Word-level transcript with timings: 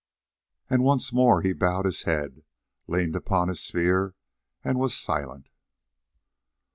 And 0.67 0.83
once 0.83 1.13
more 1.13 1.43
he 1.43 1.53
bowed 1.53 1.85
his 1.85 2.01
head, 2.09 2.41
leaned 2.87 3.15
upon 3.15 3.49
his 3.49 3.59
spear, 3.61 4.15
and 4.63 4.79
was 4.79 4.97
silent. 4.97 5.47